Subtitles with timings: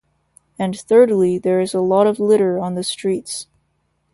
[0.57, 3.45] And thirdly, there is a lot of litter on the streets.